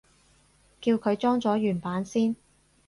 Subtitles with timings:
[0.81, 2.35] 叫佢裝咗原版先